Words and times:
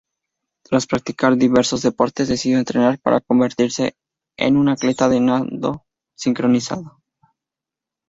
Tras 0.63 0.87
practicar 0.87 1.37
diversos 1.37 1.83
deportes, 1.83 2.27
decidió 2.27 2.57
entrenar 2.57 2.97
para 3.01 3.21
convertirse 3.21 3.93
en 4.35 4.57
una 4.57 4.71
atleta 4.73 5.07
de 5.07 5.19
nado 5.19 5.85
sincronizado. 6.17 7.03